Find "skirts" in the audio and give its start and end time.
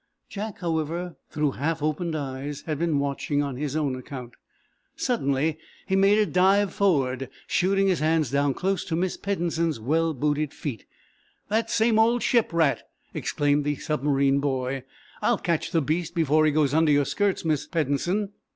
17.05-17.45